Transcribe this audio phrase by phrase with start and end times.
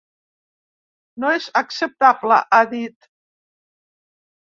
[1.25, 3.11] No és acceptable –ha dit–.